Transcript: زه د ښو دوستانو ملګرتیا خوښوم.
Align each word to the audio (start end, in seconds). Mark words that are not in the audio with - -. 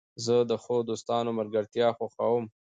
زه 0.25 0.35
د 0.49 0.51
ښو 0.63 0.75
دوستانو 0.89 1.31
ملګرتیا 1.39 1.87
خوښوم. 1.97 2.45